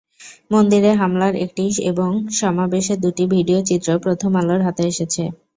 [0.51, 5.23] মন্দিরে হামলার একটি এবং সমাবেশের দুটি ভিডিও চিত্র প্রথম আলোর হাতে এসেছে।